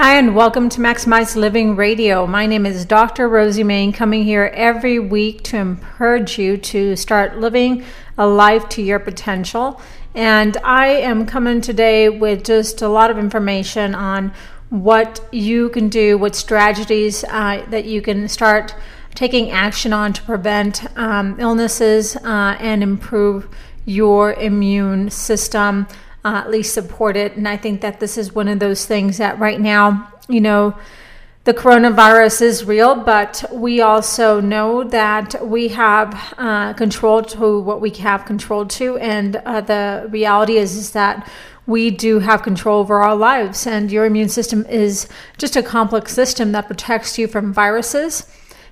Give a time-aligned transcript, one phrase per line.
[0.00, 2.24] Hi, and welcome to Maximize Living Radio.
[2.24, 3.28] My name is Dr.
[3.28, 7.82] Rosie Main, coming here every week to encourage you to start living
[8.16, 9.80] a life to your potential.
[10.14, 14.32] And I am coming today with just a lot of information on
[14.70, 18.76] what you can do, what strategies uh, that you can start
[19.16, 23.48] taking action on to prevent um, illnesses uh, and improve
[23.84, 25.88] your immune system
[26.24, 27.36] uh, at least support it.
[27.36, 30.76] And I think that this is one of those things that right now, you know,
[31.44, 37.80] the coronavirus is real, but we also know that we have uh, control to what
[37.80, 41.26] we have control to, and uh, the reality is, is that
[41.66, 46.12] we do have control over our lives, and your immune system is just a complex
[46.12, 48.26] system that protects you from viruses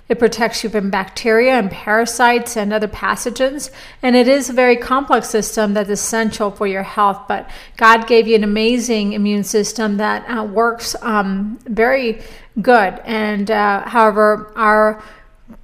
[0.09, 3.71] it protects you from bacteria and parasites and other pathogens.
[4.01, 7.23] And it is a very complex system that's essential for your health.
[7.27, 12.21] But God gave you an amazing immune system that uh, works um, very
[12.61, 12.99] good.
[13.03, 15.01] And uh, however, our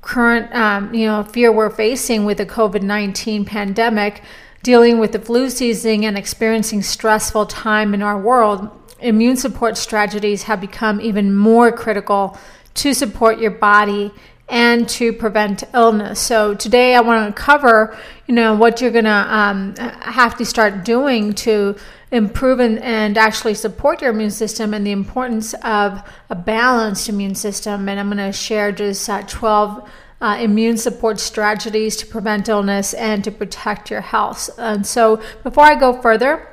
[0.01, 4.21] current um, you know fear we're facing with the COVID-19 pandemic,
[4.61, 8.69] dealing with the flu season and experiencing stressful time in our world,
[8.99, 12.37] immune support strategies have become even more critical
[12.73, 14.11] to support your body
[14.49, 16.19] and to prevent illness.
[16.19, 20.45] So today I want to cover, you know, what you're going to um, have to
[20.45, 21.75] start doing to
[22.11, 27.33] improve and, and, actually support your immune system and the importance of a balanced immune
[27.33, 27.89] system.
[27.89, 29.89] And I'm going to share just uh, 12
[30.21, 34.49] uh, immune support strategies to prevent illness and to protect your health.
[34.59, 36.47] And so before I go further,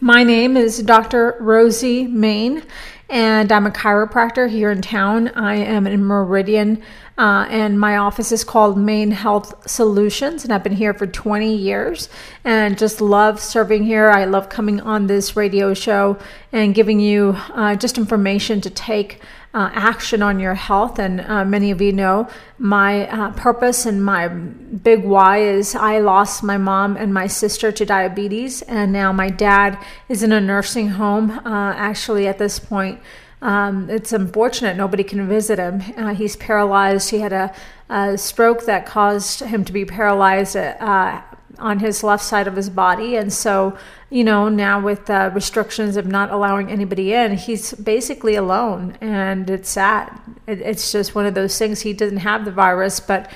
[0.00, 1.36] my name is Dr.
[1.40, 2.62] Rosie Main,
[3.12, 5.28] and I'm a chiropractor here in town.
[5.36, 6.82] I am in Meridian,
[7.18, 11.54] uh, and my office is called Main Health Solutions, and I've been here for 20
[11.54, 12.08] years
[12.42, 14.08] and just love serving here.
[14.08, 16.18] I love coming on this radio show
[16.52, 19.20] and giving you uh, just information to take
[19.54, 20.98] uh, action on your health.
[20.98, 25.98] And uh, many of you know my uh, purpose and my big why is I
[25.98, 30.40] lost my mom and my sister to diabetes, and now my dad is in a
[30.40, 31.30] nursing home.
[31.30, 33.00] Uh, actually, at this point,
[33.42, 35.82] um, it's unfortunate nobody can visit him.
[35.96, 37.10] Uh, he's paralyzed.
[37.10, 37.54] He had a,
[37.88, 41.20] a, stroke that caused him to be paralyzed uh,
[41.58, 43.16] on his left side of his body.
[43.16, 43.76] And so,
[44.12, 48.96] you know, now with uh, restrictions of not allowing anybody in, he's basically alone.
[49.00, 50.20] And it's sad.
[50.46, 51.80] It, it's just one of those things.
[51.80, 53.30] He doesn't have the virus, but.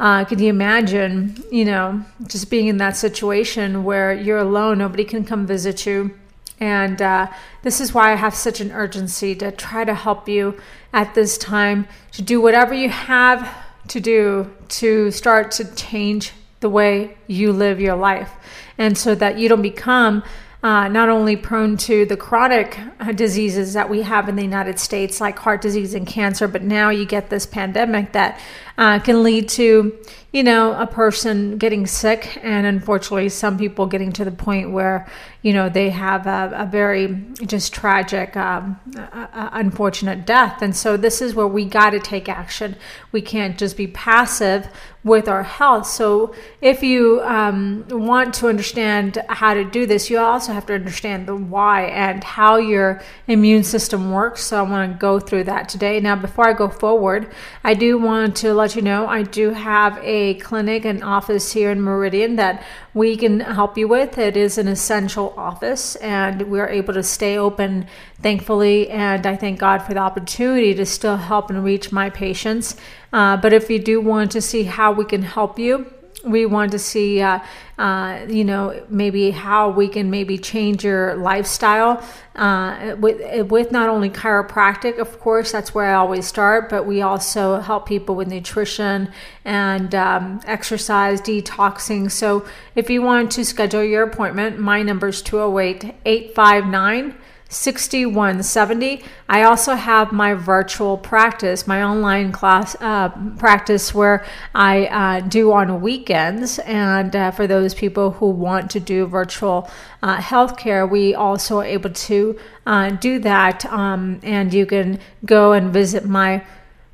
[0.00, 5.04] Uh, can you imagine, you know, just being in that situation where you're alone, nobody
[5.04, 6.10] can come visit you,
[6.58, 7.26] and uh,
[7.62, 10.58] this is why I have such an urgency to try to help you
[10.92, 13.54] at this time to do whatever you have
[13.88, 16.32] to do to start to change
[16.64, 18.32] the way you live your life.
[18.78, 20.22] And so that you don't become
[20.62, 24.78] uh, not only prone to the chronic uh, diseases that we have in the United
[24.78, 28.40] States, like heart disease and cancer, but now you get this pandemic that
[28.78, 29.92] uh, can lead to,
[30.34, 35.06] you know, a person getting sick, and unfortunately, some people getting to the point where,
[35.42, 38.80] you know, they have a, a very just tragic, um,
[39.22, 40.60] unfortunate death.
[40.60, 42.74] And so, this is where we got to take action.
[43.12, 44.66] We can't just be passive
[45.04, 45.86] with our health.
[45.86, 50.74] So, if you um, want to understand how to do this, you also have to
[50.74, 54.42] understand the why and how your immune system works.
[54.42, 56.00] So, I want to go through that today.
[56.00, 57.30] Now, before I go forward,
[57.62, 61.70] I do want to let you know I do have a clinic and office here
[61.70, 62.64] in Meridian that
[62.94, 64.16] we can help you with.
[64.16, 67.86] It is an essential office, and we're able to stay open,
[68.22, 68.88] thankfully.
[68.88, 72.76] And I thank God for the opportunity to still help and reach my patients.
[73.12, 75.92] Uh, but if you do want to see how we can help you,
[76.24, 77.40] we want to see, uh,
[77.78, 82.02] uh, you know, maybe how we can maybe change your lifestyle
[82.34, 87.02] uh, with with not only chiropractic, of course, that's where I always start, but we
[87.02, 89.12] also help people with nutrition
[89.44, 92.10] and um, exercise, detoxing.
[92.10, 97.14] So if you want to schedule your appointment, my number is 208 859
[97.54, 99.04] 6170.
[99.28, 103.08] I also have my virtual practice, my online class uh,
[103.38, 106.58] practice where I uh, do on weekends.
[106.60, 109.70] And uh, for those people who want to do virtual
[110.02, 113.64] uh, healthcare, we also are able to uh, do that.
[113.66, 116.44] Um, and you can go and visit my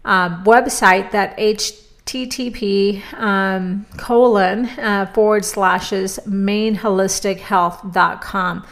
[0.04, 8.64] uh, website that http um, colon uh, forward slashes mainholistichealth.com.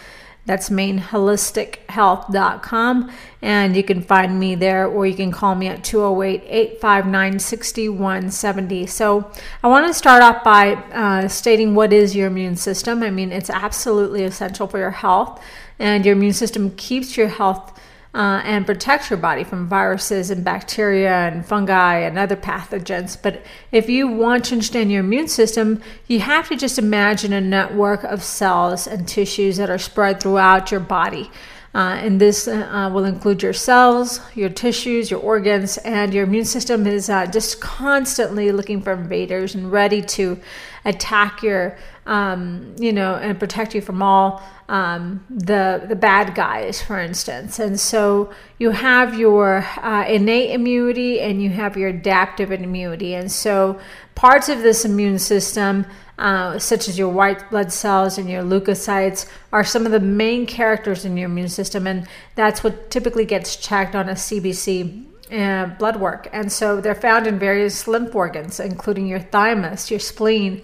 [0.49, 3.13] That's mainholistichealth.com.
[3.43, 8.87] And you can find me there or you can call me at 208 859 6170.
[8.87, 9.31] So
[9.63, 13.03] I want to start off by uh, stating what is your immune system.
[13.03, 15.39] I mean, it's absolutely essential for your health,
[15.79, 17.79] and your immune system keeps your health
[18.19, 23.17] uh, and protects your body from viruses and bacteria and fungi and other pathogens.
[23.21, 27.41] But if you want to understand your immune system, you have to just imagine a
[27.41, 31.31] network of cells and tissues that are spread throughout your body.
[31.79, 36.45] Uh, and this uh, will include your cells, your tissues, your organs, and your immune
[36.45, 40.37] system is uh, just constantly looking for invaders and ready to
[40.85, 46.83] attack your, um, you know, and protect you from all um, the the bad guys,
[46.83, 47.61] for instance.
[47.61, 53.15] And so you have your uh, innate immunity and you have your adaptive immunity.
[53.15, 53.79] And so
[54.17, 55.87] parts of this immune system.
[56.19, 60.47] Uh, such as your white blood cells and your leukocytes, are some of the main
[60.47, 65.67] characters in your immune system, and that's what typically gets checked on a CBC uh,
[65.79, 66.29] blood work.
[66.33, 70.63] And so they're found in various lymph organs, including your thymus, your spleen,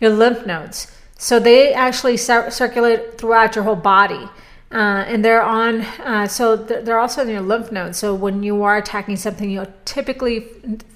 [0.00, 0.90] your lymph nodes.
[1.18, 4.28] So they actually cir- circulate throughout your whole body.
[4.74, 7.96] Uh, and they're on, uh, so they're also in your lymph nodes.
[7.96, 10.40] So when you are attacking something, you'll typically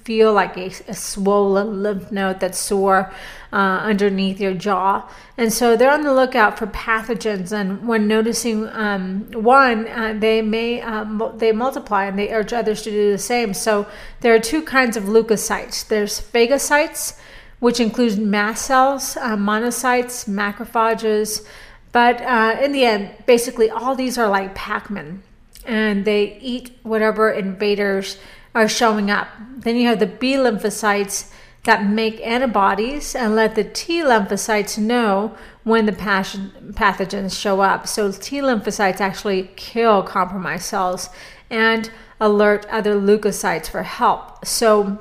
[0.03, 3.13] feel like a, a swollen lymph node that's sore
[3.53, 5.09] uh, underneath your jaw.
[5.37, 7.53] And so they're on the lookout for pathogens.
[7.53, 11.05] And when noticing um, one, uh, they may uh,
[11.37, 13.53] they multiply and they urge others to do the same.
[13.53, 13.87] So
[14.19, 15.87] there are two kinds of leukocytes.
[15.87, 17.17] There's phagocytes
[17.59, 21.45] which includes mast cells, uh, monocytes, macrophages.
[21.91, 25.23] But uh, in the end, basically, all these are like Pac Man
[25.65, 28.17] and they eat whatever invaders
[28.55, 29.27] are showing up.
[29.57, 31.31] Then you have the B lymphocytes
[31.63, 37.87] that make antibodies and let the T lymphocytes know when the pathogens show up.
[37.87, 41.09] So T lymphocytes actually kill compromised cells
[41.49, 44.45] and alert other leukocytes for help.
[44.45, 44.97] So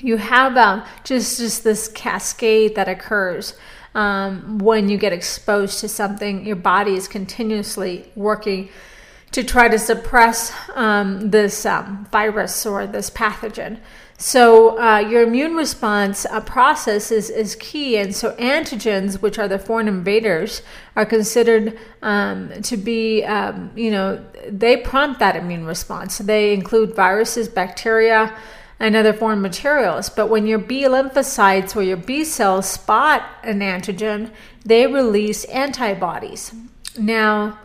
[0.00, 3.54] you have um, just just this cascade that occurs
[3.94, 6.44] um, when you get exposed to something.
[6.44, 8.68] Your body is continuously working
[9.32, 13.78] to try to suppress um, this um, virus or this pathogen.
[14.18, 19.46] So uh, your immune response uh, process is, is key, and so antigens, which are
[19.46, 20.62] the foreign invaders,
[20.94, 26.16] are considered um, to be, um, you know, they prompt that immune response.
[26.16, 28.34] They include viruses, bacteria,
[28.78, 30.08] and other foreign materials.
[30.08, 34.30] But when your B lymphocytes or your B cells spot an antigen,
[34.64, 36.52] they release antibodies.
[36.98, 37.58] Now,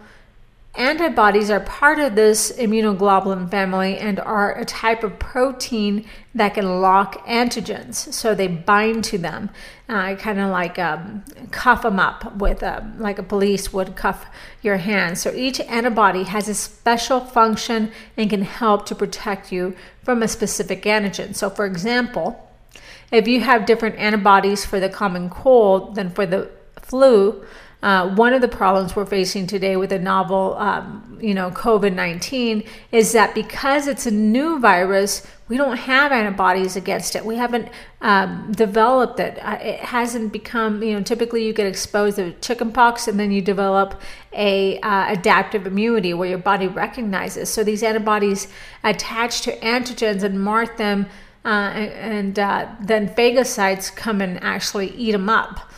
[0.75, 6.81] antibodies are part of this immunoglobulin family and are a type of protein that can
[6.81, 8.13] lock antigens.
[8.13, 9.49] So they bind to them,
[9.89, 13.97] uh, kind of like um, cuff them up with a, um, like a police would
[13.97, 14.25] cuff
[14.61, 15.17] your hand.
[15.17, 20.27] So each antibody has a special function and can help to protect you from a
[20.27, 21.35] specific antigen.
[21.35, 22.49] So, for example,
[23.11, 26.49] if you have different antibodies for the common cold than for the
[26.81, 27.43] flu,
[27.83, 31.95] uh, one of the problems we're facing today with the novel, um, you know, COVID
[31.95, 37.25] 19 is that because it's a new virus, we don't have antibodies against it.
[37.25, 37.69] We haven't
[38.01, 39.39] um, developed it.
[39.41, 43.41] Uh, it hasn't become, you know, typically you get exposed to chickenpox and then you
[43.41, 43.99] develop
[44.31, 47.49] a uh, adaptive immunity where your body recognizes.
[47.49, 48.47] So these antibodies
[48.83, 51.07] attach to antigens and mark them,
[51.43, 55.70] uh, and, and uh, then phagocytes come and actually eat them up.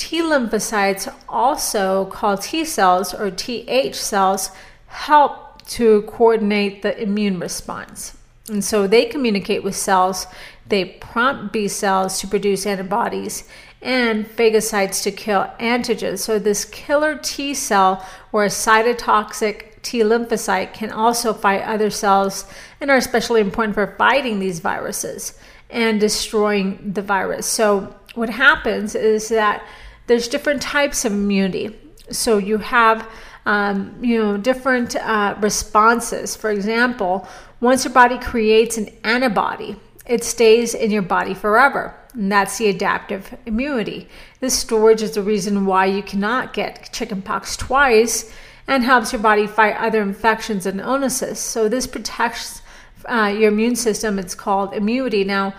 [0.00, 4.50] T lymphocytes, also called T cells or TH cells,
[4.86, 8.16] help to coordinate the immune response.
[8.48, 10.26] And so they communicate with cells,
[10.66, 13.46] they prompt B cells to produce antibodies
[13.82, 16.20] and phagocytes to kill antigens.
[16.20, 18.02] So this killer T cell
[18.32, 22.46] or a cytotoxic T lymphocyte can also fight other cells
[22.80, 25.38] and are especially important for fighting these viruses
[25.68, 27.46] and destroying the virus.
[27.46, 29.62] So what happens is that
[30.10, 31.70] there's different types of immunity.
[32.10, 33.08] So you have,
[33.46, 36.34] um, you know, different uh, responses.
[36.34, 37.28] For example,
[37.60, 39.76] once your body creates an antibody,
[40.06, 41.94] it stays in your body forever.
[42.12, 44.08] And that's the adaptive immunity.
[44.40, 48.34] This storage is the reason why you cannot get chickenpox twice
[48.66, 51.38] and helps your body fight other infections and illnesses.
[51.38, 52.62] So this protects
[53.04, 54.18] uh, your immune system.
[54.18, 55.22] It's called immunity.
[55.22, 55.54] Now,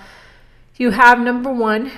[0.75, 1.89] you have number one,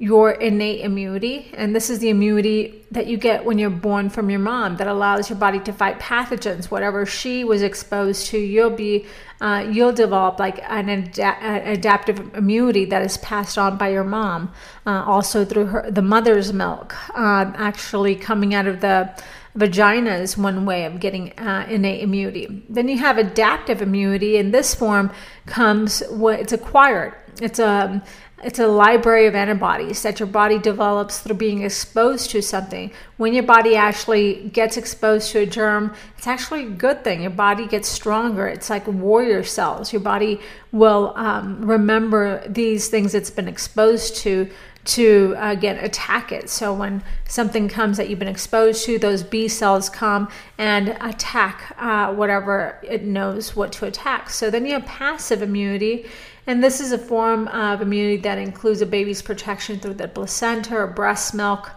[0.00, 1.50] your innate immunity.
[1.54, 4.86] And this is the immunity that you get when you're born from your mom that
[4.86, 6.70] allows your body to fight pathogens.
[6.70, 9.06] Whatever she was exposed to, you'll be,
[9.40, 11.18] uh, you'll develop like an ad-
[11.66, 14.52] adaptive immunity that is passed on by your mom,
[14.86, 19.12] uh, also through her, the mother's milk, uh, actually coming out of the
[19.56, 22.64] vagina is one way of getting uh, innate immunity.
[22.68, 24.36] Then you have adaptive immunity.
[24.36, 25.10] and this form
[25.46, 27.14] comes what it's acquired.
[27.40, 28.02] It's a
[28.42, 32.92] it's a library of antibodies that your body develops through being exposed to something.
[33.16, 37.22] When your body actually gets exposed to a germ, it's actually a good thing.
[37.22, 38.46] Your body gets stronger.
[38.46, 39.92] It's like warrior cells.
[39.92, 40.40] Your body
[40.70, 44.48] will um, remember these things it's been exposed to
[44.84, 46.48] to again attack it.
[46.48, 51.74] So when something comes that you've been exposed to, those B cells come and attack
[51.78, 54.30] uh, whatever it knows what to attack.
[54.30, 56.06] So then you have passive immunity,
[56.48, 60.74] and this is a form of immunity that includes a baby's protection through the placenta
[60.74, 61.70] or breast milk.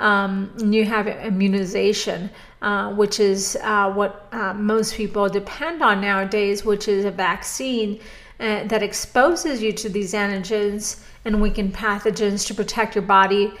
[0.00, 2.30] Um, you have immunization,
[2.62, 8.00] uh, which is uh, what uh, most people depend on nowadays, which is a vaccine
[8.40, 13.52] uh, that exposes you to these antigens and weakened pathogens to protect your body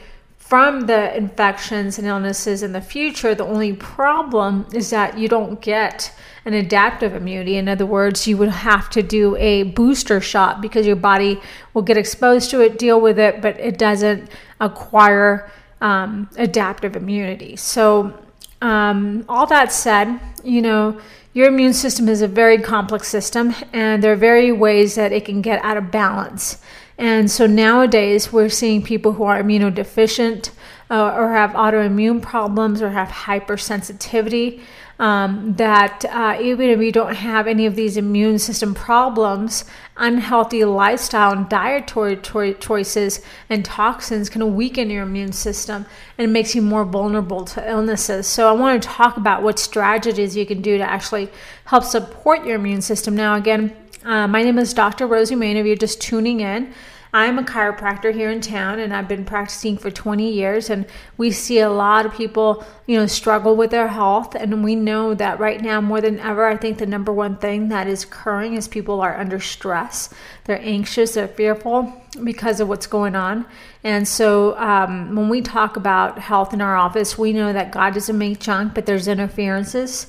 [0.54, 3.34] from the infections and illnesses in the future.
[3.34, 7.56] The only problem is that you don't get an adaptive immunity.
[7.56, 11.40] In other words, you would have to do a booster shot because your body
[11.72, 14.30] will get exposed to it, deal with it, but it doesn't
[14.60, 17.56] acquire um, adaptive immunity.
[17.56, 18.16] So,
[18.62, 21.00] um, all that said, you know,
[21.32, 25.24] your immune system is a very complex system, and there are very ways that it
[25.24, 26.62] can get out of balance.
[26.98, 30.50] And so nowadays, we're seeing people who are immunodeficient
[30.90, 34.60] uh, or have autoimmune problems or have hypersensitivity.
[34.96, 39.64] Um, that uh, even if you don't have any of these immune system problems,
[39.96, 43.20] unhealthy lifestyle and dietary cho- choices
[43.50, 45.84] and toxins can weaken your immune system
[46.16, 48.28] and it makes you more vulnerable to illnesses.
[48.28, 51.28] So, I want to talk about what strategies you can do to actually
[51.64, 53.16] help support your immune system.
[53.16, 55.06] Now, again, uh, my name is Dr.
[55.06, 55.56] Rosie Main.
[55.56, 56.74] If you're just tuning in,
[57.14, 60.84] I'm a chiropractor here in town and I've been practicing for 20 years and
[61.16, 65.14] we see a lot of people, you know, struggle with their health and we know
[65.14, 68.54] that right now more than ever I think the number one thing that is occurring
[68.54, 70.12] is people are under stress.
[70.44, 71.92] They're anxious, they're fearful
[72.24, 73.46] because of what's going on.
[73.84, 77.94] And so um, when we talk about health in our office, we know that God
[77.94, 80.08] doesn't make junk, but there's interferences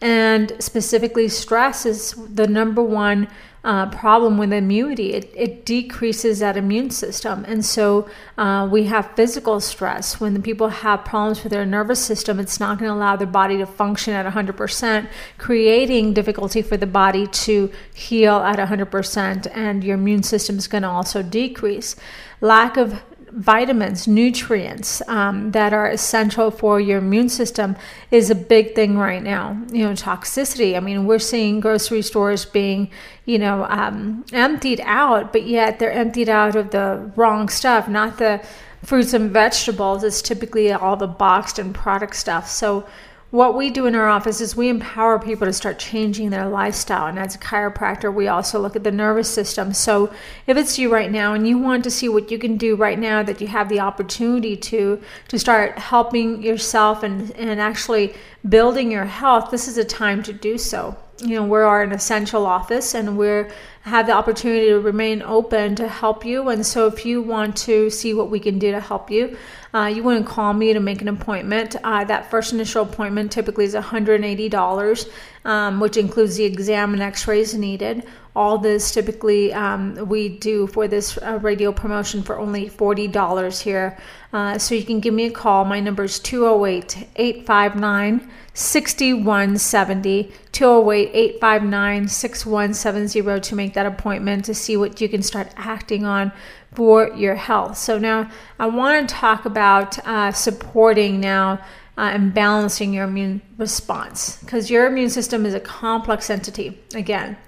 [0.00, 3.28] and specifically, stress is the number one
[3.66, 5.12] uh, problem with immunity.
[5.12, 7.44] It, it, decreases that immune system.
[7.48, 10.20] And so uh, we have physical stress.
[10.20, 13.26] When the people have problems with their nervous system, it's not going to allow their
[13.26, 19.50] body to function at 100%, creating difficulty for the body to heal at 100%.
[19.52, 21.96] And your immune system is going to also decrease.
[22.40, 23.02] Lack of
[23.36, 27.76] vitamins, nutrients um, that are essential for your immune system
[28.10, 29.60] is a big thing right now.
[29.70, 30.74] You know, toxicity.
[30.74, 32.90] I mean, we're seeing grocery stores being,
[33.26, 38.16] you know, um, emptied out, but yet they're emptied out of the wrong stuff, not
[38.16, 38.44] the
[38.82, 40.02] fruits and vegetables.
[40.02, 42.48] It's typically all the boxed and product stuff.
[42.48, 42.86] So
[43.30, 47.06] what we do in our office is we empower people to start changing their lifestyle.
[47.06, 49.74] And as a chiropractor, we also look at the nervous system.
[49.74, 50.12] So
[50.46, 52.98] if it's you right now and you want to see what you can do right
[52.98, 58.14] now that you have the opportunity to to start helping yourself and, and actually
[58.48, 60.96] building your health, this is a time to do so.
[61.18, 63.50] You know, we are an essential office and we're
[63.86, 66.48] have the opportunity to remain open to help you.
[66.48, 69.38] And so, if you want to see what we can do to help you,
[69.72, 71.76] uh, you want to call me to make an appointment.
[71.84, 75.10] Uh, that first initial appointment typically is $180,
[75.44, 78.04] um, which includes the exam and x rays needed.
[78.36, 83.96] All this typically um, we do for this uh, radio promotion for only $40 here.
[84.30, 85.64] Uh, so you can give me a call.
[85.64, 90.32] My number is 208 859 6170.
[90.52, 96.30] 208 859 6170 to make that appointment to see what you can start acting on
[96.74, 97.78] for your health.
[97.78, 101.64] So now I want to talk about uh, supporting now.
[101.98, 107.38] Uh, and balancing your immune response because your immune system is a complex entity again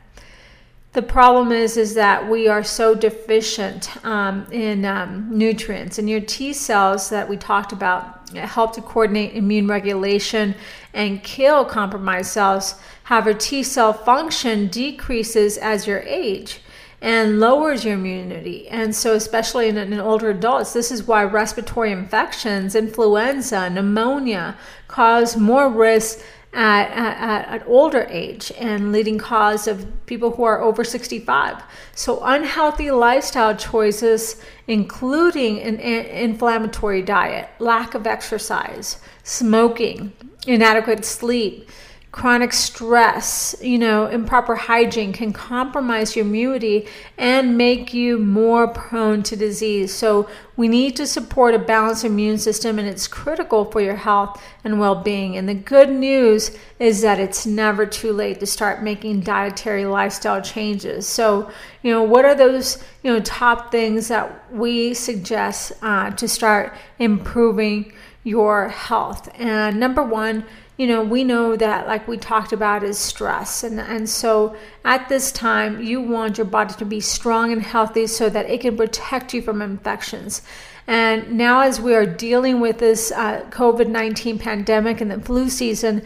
[0.98, 5.96] the problem is is that we are so deficient um, in um, nutrients.
[5.96, 10.56] And your t cells that we talked about help to coordinate immune regulation
[10.92, 12.74] and kill compromised cells
[13.04, 16.62] however t cell function decreases as your age
[17.00, 18.66] and lowers your immunity.
[18.66, 24.56] And so especially in, in older adults this is why respiratory infections influenza pneumonia
[24.88, 26.18] cause more risk
[26.52, 31.62] at, at, at older age and leading cause of people who are over 65.
[31.94, 40.12] So, unhealthy lifestyle choices, including an inflammatory diet, lack of exercise, smoking,
[40.46, 41.68] inadequate sleep,
[42.10, 46.86] chronic stress, you know, improper hygiene can compromise your immunity
[47.18, 49.92] and make you more prone to disease.
[49.94, 54.42] So, we need to support a balanced immune system, and it's critical for your health
[54.64, 55.36] and well being.
[55.36, 56.50] And the good news
[56.80, 61.06] is that it's never too late to start making dietary lifestyle changes.
[61.06, 61.48] So,
[61.82, 66.74] you know, what are those, you know, top things that we suggest uh, to start
[66.98, 67.92] improving
[68.24, 69.28] your health?
[69.36, 70.44] And number one,
[70.78, 73.64] you know, we know that, like we talked about, is stress.
[73.64, 78.06] And, and so at this time, you want your body to be strong and healthy
[78.06, 80.40] so that it can protect you from infections.
[80.86, 85.50] And now, as we are dealing with this uh, COVID 19 pandemic and the flu
[85.50, 86.02] season,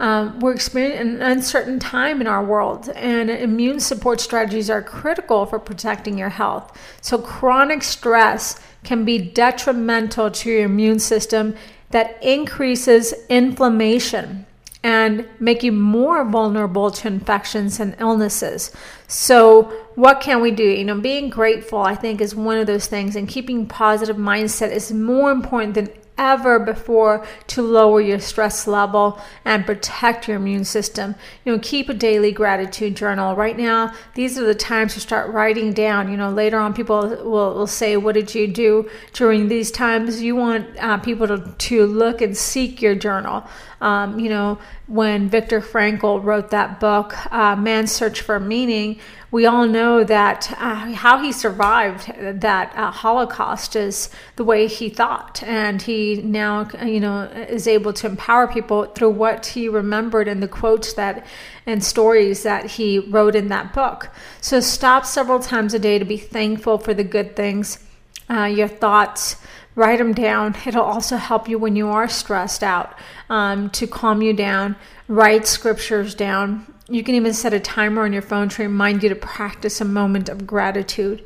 [0.00, 5.46] um, we're experiencing an uncertain time in our world, and immune support strategies are critical
[5.46, 6.76] for protecting your health.
[7.02, 11.54] So, chronic stress can be detrimental to your immune system
[11.90, 14.46] that increases inflammation
[14.82, 18.70] and make you more vulnerable to infections and illnesses.
[19.08, 19.64] So,
[19.96, 20.62] what can we do?
[20.62, 24.70] You know, being grateful, I think, is one of those things, and keeping positive mindset
[24.70, 30.64] is more important than ever before to lower your stress level and protect your immune
[30.64, 31.14] system.
[31.44, 33.34] You know, keep a daily gratitude journal.
[33.34, 36.10] Right now, these are the times to start writing down.
[36.10, 40.22] You know, later on, people will, will say, What did you do during these times?
[40.22, 43.44] You want uh, people to, to look and seek your journal.
[43.80, 48.98] Um, you know, when Viktor Frankl wrote that book, uh, Man's Search for Meaning,
[49.30, 54.88] we all know that uh, how he survived that uh, Holocaust is the way he
[54.88, 60.28] thought, and he now, you know, is able to empower people through what he remembered
[60.28, 61.26] and the quotes that
[61.66, 64.10] and stories that he wrote in that book.
[64.40, 67.84] So stop several times a day to be thankful for the good things,
[68.30, 69.36] uh, your thoughts.
[69.74, 70.56] Write them down.
[70.64, 72.96] It'll also help you when you are stressed out
[73.28, 74.76] um, to calm you down.
[75.08, 79.08] Write scriptures down you can even set a timer on your phone to remind you
[79.08, 81.24] to practice a moment of gratitude.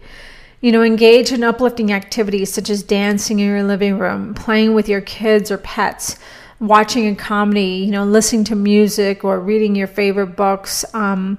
[0.60, 4.88] You know, engage in uplifting activities such as dancing in your living room, playing with
[4.88, 6.18] your kids or pets,
[6.60, 10.84] watching a comedy, you know, listening to music or reading your favorite books.
[10.94, 11.38] Um,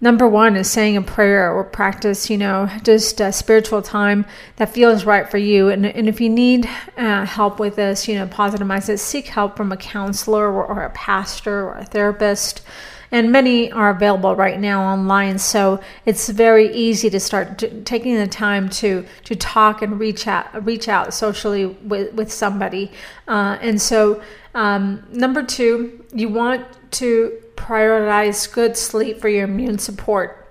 [0.00, 4.24] number one is saying a prayer or practice, you know, just a spiritual time
[4.56, 5.68] that feels right for you.
[5.68, 9.56] And, and if you need uh, help with this, you know, positive mindset, seek help
[9.56, 12.62] from a counselor or, or a pastor or a therapist
[13.10, 15.38] and many are available right now online.
[15.38, 20.26] So it's very easy to start t- taking the time to to talk and reach
[20.26, 22.90] out reach out socially with with somebody.
[23.26, 24.22] Uh, and so
[24.54, 30.48] um, number two, you want to prioritize good sleep for your immune support.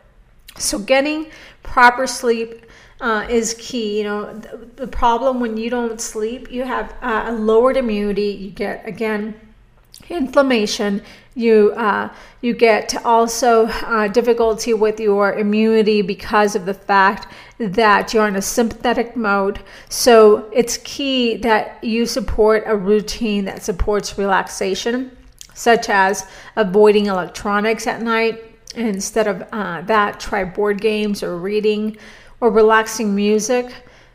[0.58, 1.28] So getting
[1.64, 2.66] proper sleep
[3.02, 4.00] uh, is key.
[4.00, 8.30] You know, the, the, problem when you don't sleep, you have uh, a lowered immunity.
[8.30, 9.36] You get again
[10.10, 11.02] inflammation
[11.38, 18.14] you uh, you get also uh, difficulty with your immunity because of the fact that
[18.14, 19.60] you're in a sympathetic mode.
[19.90, 25.16] So it's key that you support a routine that supports relaxation,
[25.54, 28.44] such as avoiding electronics at night.
[28.76, 31.98] Instead of uh, that, try board games or reading
[32.42, 33.74] or relaxing music,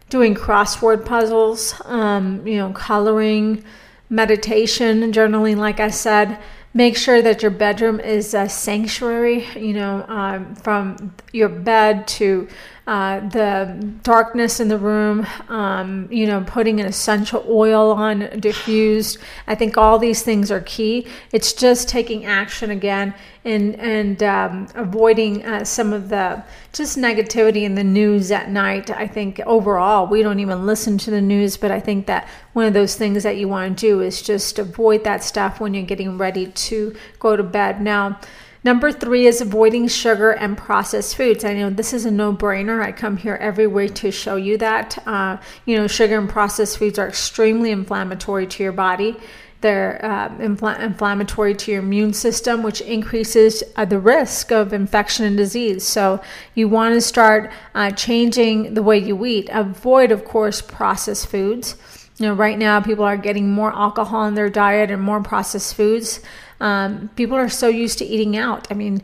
[0.08, 3.64] doing crossword puzzles, um, you know, coloring,
[4.12, 6.38] meditation, journaling, like I said
[6.74, 12.48] make sure that your bedroom is a sanctuary, you know, um, from your bed to
[12.84, 19.18] uh, the darkness in the room, um, you know, putting an essential oil on diffused.
[19.46, 21.06] I think all these things are key.
[21.30, 23.14] It's just taking action again
[23.44, 26.42] and and um, avoiding uh, some of the
[26.72, 28.90] just negativity in the news at night.
[28.90, 32.66] I think overall we don't even listen to the news, but I think that one
[32.66, 35.84] of those things that you want to do is just avoid that stuff when you're
[35.84, 37.80] getting ready to go to bed.
[37.80, 38.18] Now
[38.64, 41.44] Number three is avoiding sugar and processed foods.
[41.44, 42.80] I know this is a no brainer.
[42.80, 44.98] I come here every week to show you that.
[45.04, 49.16] Uh, you know, sugar and processed foods are extremely inflammatory to your body.
[49.62, 55.24] They're uh, infl- inflammatory to your immune system, which increases uh, the risk of infection
[55.24, 55.84] and disease.
[55.84, 56.20] So,
[56.54, 59.48] you want to start uh, changing the way you eat.
[59.52, 61.76] Avoid, of course, processed foods.
[62.18, 65.74] You know, right now people are getting more alcohol in their diet and more processed
[65.74, 66.20] foods.
[66.62, 68.68] Um, people are so used to eating out.
[68.70, 69.02] I mean,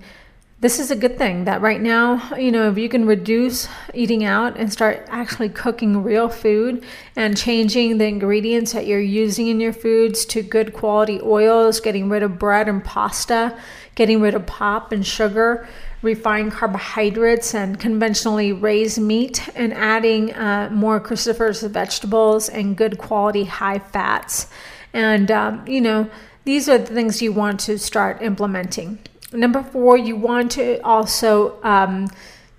[0.60, 4.24] this is a good thing that right now, you know, if you can reduce eating
[4.24, 6.84] out and start actually cooking real food
[7.16, 12.08] and changing the ingredients that you're using in your foods to good quality oils, getting
[12.08, 13.56] rid of bread and pasta,
[13.96, 15.68] getting rid of pop and sugar,
[16.02, 23.44] refined carbohydrates and conventionally raised meat, and adding uh, more cruciferous vegetables and good quality
[23.44, 24.48] high fats.
[24.92, 26.08] And, um, you know,
[26.48, 28.98] these are the things you want to start implementing.
[29.34, 32.08] Number four, you want to also, um,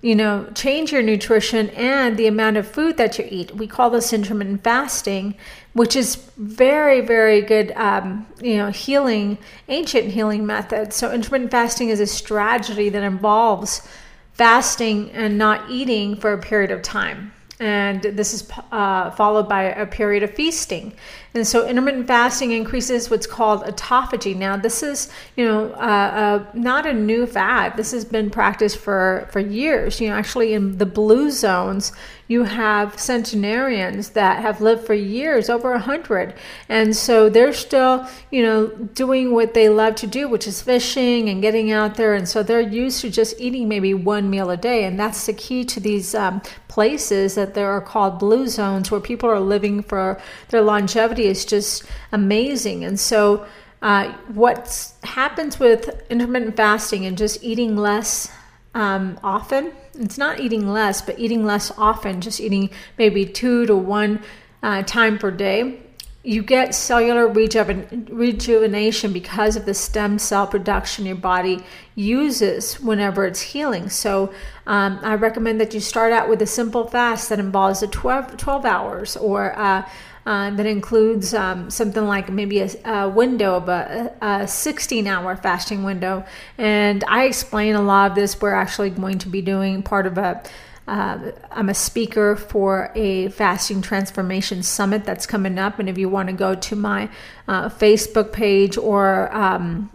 [0.00, 3.52] you know, change your nutrition and the amount of food that you eat.
[3.56, 5.34] We call this intermittent fasting,
[5.72, 10.92] which is very, very good, um, you know, healing, ancient healing method.
[10.92, 13.88] So intermittent fasting is a strategy that involves
[14.34, 19.64] fasting and not eating for a period of time and this is uh, followed by
[19.64, 20.94] a period of feasting.
[21.32, 24.34] And so intermittent fasting increases what's called autophagy.
[24.34, 27.76] Now, this is, you know, uh, uh, not a new fad.
[27.76, 30.00] This has been practiced for, for years.
[30.00, 31.92] You know, actually in the blue zones,
[32.26, 36.34] you have centenarians that have lived for years, over a hundred.
[36.68, 41.28] And so they're still, you know, doing what they love to do, which is fishing
[41.28, 42.14] and getting out there.
[42.14, 44.84] And so they're used to just eating maybe one meal a day.
[44.84, 49.00] And that's the key to these um, places that there are called blue zones where
[49.00, 52.84] people are living for their longevity is just amazing.
[52.84, 53.46] And so
[53.82, 58.30] uh, what happens with intermittent fasting and just eating less
[58.74, 59.72] um, often.
[59.94, 64.22] It's not eating less, but eating less often, just eating maybe two to one
[64.62, 65.80] uh, time per day.
[66.22, 73.24] You get cellular rejuven- rejuvenation because of the stem cell production your body uses whenever
[73.24, 73.88] it's healing.
[73.88, 74.32] So,
[74.66, 78.36] um, I recommend that you start out with a simple fast that involves a 12,
[78.36, 79.88] 12 hours or uh,
[80.26, 85.36] uh, that includes um, something like maybe a, a window of a, a 16 hour
[85.36, 86.24] fasting window.
[86.58, 88.40] And I explain a lot of this.
[88.40, 90.42] We're actually going to be doing part of a
[90.88, 95.78] uh, I'm a speaker for a fasting transformation summit that's coming up.
[95.78, 97.08] And if you want to go to my
[97.46, 99.88] uh, Facebook page or um,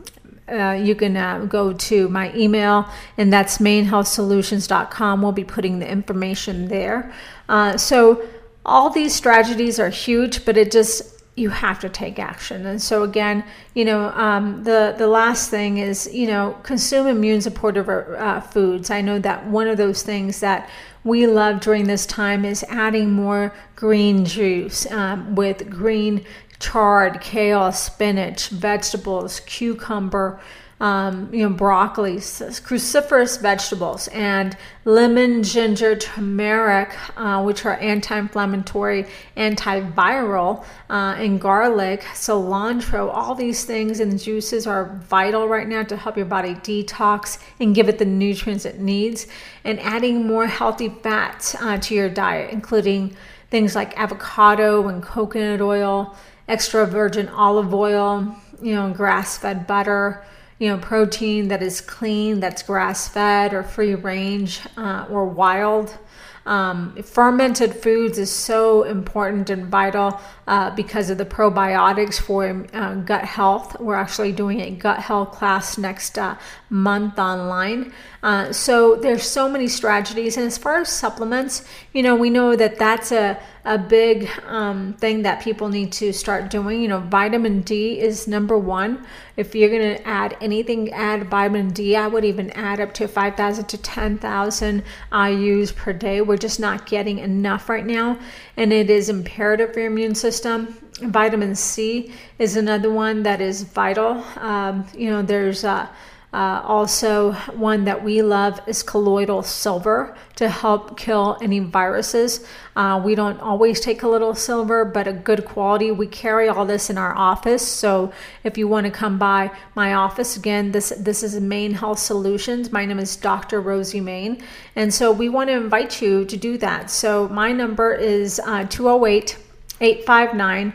[0.47, 5.21] uh, you can uh, go to my email, and that's mainhealthsolutions.com.
[5.21, 7.11] We'll be putting the information there.
[7.49, 8.23] Uh, so,
[8.65, 12.65] all these strategies are huge, but it just you have to take action.
[12.65, 17.41] And so again, you know, um, the the last thing is you know consume immune
[17.41, 18.89] supportive uh, foods.
[18.89, 20.69] I know that one of those things that
[21.03, 26.25] we love during this time is adding more green juice um, with green
[26.59, 30.39] chard, kale, spinach, vegetables, cucumber
[30.81, 39.05] um, you know, broccoli, cruciferous vegetables, and lemon, ginger, turmeric, uh, which are anti-inflammatory,
[39.37, 43.09] antiviral, uh, and garlic, cilantro.
[43.09, 47.73] All these things and juices are vital right now to help your body detox and
[47.73, 49.27] give it the nutrients it needs.
[49.63, 53.15] And adding more healthy fats uh, to your diet, including
[53.49, 56.17] things like avocado and coconut oil,
[56.49, 60.25] extra virgin olive oil, you know, grass-fed butter
[60.59, 65.97] you know, protein that is clean, that's grass fed or free range uh, or wild.
[66.45, 72.95] Um, fermented foods is so important and vital uh, because of the probiotics for uh,
[72.95, 73.79] gut health.
[73.79, 76.37] We're actually doing a gut health class next uh,
[76.69, 77.91] month online.
[78.21, 80.37] Uh, so there's so many strategies.
[80.37, 84.93] And as far as supplements, you know, we know that that's a a big um,
[84.93, 86.81] thing that people need to start doing.
[86.81, 89.05] You know, vitamin D is number one.
[89.37, 91.95] If you're going to add anything, add vitamin D.
[91.95, 96.21] I would even add up to 5,000 to 10,000 IU's per day.
[96.21, 98.19] We're just not getting enough right now,
[98.55, 100.77] and it is imperative for your immune system.
[101.01, 104.23] Vitamin C is another one that is vital.
[104.37, 105.87] Um, you know, there's uh,
[106.35, 112.45] uh, also, one that we love is colloidal silver to help kill any viruses.
[112.75, 115.91] Uh, we don't always take colloidal silver, but a good quality.
[115.91, 117.65] We carry all this in our office.
[117.65, 118.11] So
[118.43, 122.69] if you want to come by my office, again, this this is Main Health Solutions.
[122.69, 123.61] My name is Dr.
[123.61, 124.43] Rosie Main,
[124.75, 126.91] and so we want to invite you to do that.
[126.91, 129.37] So my number is uh, 208
[129.79, 130.73] 859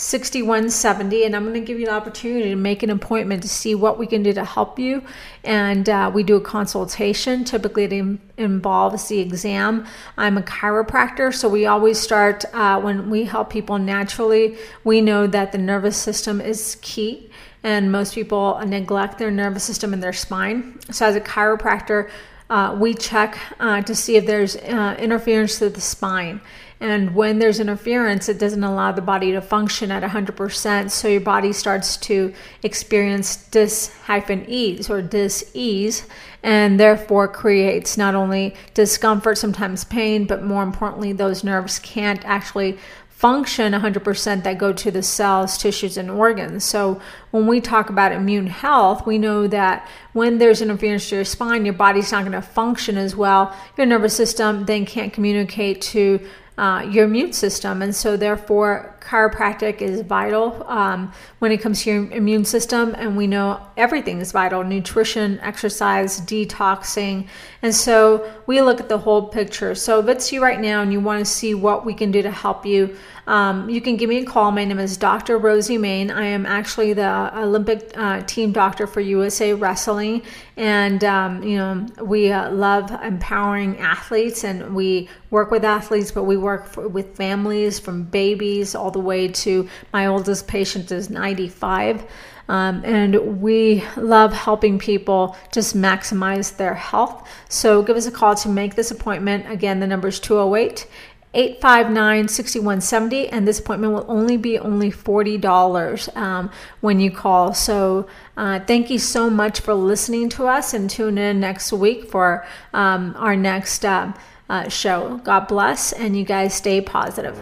[0.00, 3.74] 6170 and i'm going to give you an opportunity to make an appointment to see
[3.74, 5.02] what we can do to help you.
[5.44, 7.44] And uh, we do a consultation.
[7.44, 9.86] Typically it involves the exam.
[10.16, 15.26] I'm a chiropractor so we always start uh, when we help people naturally we know
[15.26, 17.30] that the nervous system is key
[17.62, 20.80] and most people neglect their nervous system and their spine.
[20.90, 22.10] So as a chiropractor
[22.48, 26.40] uh, we check uh, to see if there's uh, interference to the spine
[26.80, 30.90] And when there's interference, it doesn't allow the body to function at 100%.
[30.90, 36.06] So your body starts to experience dis hyphen ease or dis ease,
[36.42, 42.78] and therefore creates not only discomfort, sometimes pain, but more importantly, those nerves can't actually
[43.20, 46.64] function 100% that go to the cells, tissues, and organs.
[46.64, 51.26] So, when we talk about immune health, we know that when there's interference to your
[51.26, 53.54] spine, your body's not going to function as well.
[53.76, 56.26] Your nervous system then can't communicate to
[56.58, 57.82] uh, your immune system.
[57.82, 62.94] And so, therefore, chiropractic is vital um, when it comes to your immune system.
[62.96, 67.28] And we know everything is vital nutrition, exercise, detoxing.
[67.62, 69.74] And so, we look at the whole picture.
[69.74, 72.22] So, if it's you right now and you want to see what we can do
[72.22, 74.50] to help you, um, you can give me a call.
[74.50, 75.38] My name is Dr.
[75.38, 76.10] Rosie Main.
[76.10, 80.22] I am actually the Olympic uh, team doctor for USA Wrestling.
[80.56, 86.24] And, um, you know, we uh, love empowering athletes and we work with athletes, but
[86.24, 91.10] we work for, with families from babies all the way to my oldest patient is
[91.10, 92.04] 95.
[92.48, 97.28] Um, and we love helping people just maximize their health.
[97.48, 99.48] So give us a call to make this appointment.
[99.48, 100.88] Again, the number is 208
[101.32, 106.50] 859 6170 and this appointment will only be only $40 um,
[106.80, 111.18] when you call so uh, thank you so much for listening to us and tune
[111.18, 114.12] in next week for um, our next uh,
[114.48, 117.38] uh, show god bless and you guys stay positive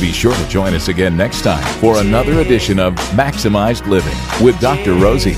[0.00, 4.58] be sure to join us again next time for another edition of maximized living with
[4.60, 5.36] dr rosie